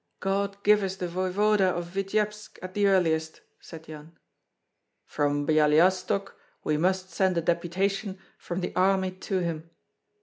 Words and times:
God 0.19 0.57
give 0.63 0.81
us 0.81 0.95
the 0.95 1.07
voevoda 1.07 1.65
of 1.75 1.93
Vityebsk 1.93 2.57
at 2.63 2.73
the 2.73 2.87
earliest," 2.87 3.41
said 3.59 3.87
Yan. 3.87 4.17
"From 5.05 5.45
Byalystok 5.45 6.31
we 6.63 6.75
must 6.75 7.11
send 7.11 7.37
a 7.37 7.41
deputation 7.41 8.17
from 8.39 8.61
the 8.61 8.73
army 8.75 9.11
to 9.11 9.41
him. 9.43 9.69